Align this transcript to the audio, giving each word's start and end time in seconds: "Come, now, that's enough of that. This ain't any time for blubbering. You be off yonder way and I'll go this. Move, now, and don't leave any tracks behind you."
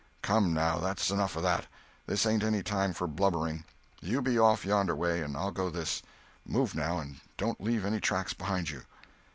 "Come, 0.23 0.51
now, 0.51 0.79
that's 0.79 1.11
enough 1.11 1.35
of 1.35 1.43
that. 1.43 1.67
This 2.07 2.25
ain't 2.25 2.41
any 2.41 2.63
time 2.63 2.91
for 2.91 3.05
blubbering. 3.05 3.65
You 4.01 4.23
be 4.23 4.39
off 4.39 4.65
yonder 4.65 4.95
way 4.95 5.21
and 5.21 5.37
I'll 5.37 5.51
go 5.51 5.69
this. 5.69 6.01
Move, 6.43 6.73
now, 6.73 6.97
and 6.97 7.17
don't 7.37 7.61
leave 7.61 7.85
any 7.85 7.99
tracks 7.99 8.33
behind 8.33 8.71
you." 8.71 8.81